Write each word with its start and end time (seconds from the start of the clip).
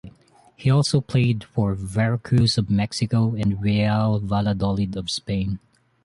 He 0.55 0.69
has 0.69 0.77
also 0.77 0.99
played 0.99 1.43
for 1.43 1.75
Veracruz 1.75 2.57
of 2.57 2.71
Mexico 2.71 3.35
and 3.35 3.61
Real 3.61 4.17
Valladolid 4.17 4.97
of 4.97 5.11
Spain. 5.11 5.59